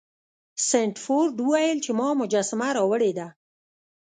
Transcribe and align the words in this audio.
سنډفورډ 0.67 1.35
وویل 1.41 1.77
چې 1.85 1.91
ما 1.99 2.07
مجسمه 2.21 2.67
راوړې 2.77 3.11
ده. 3.17 3.27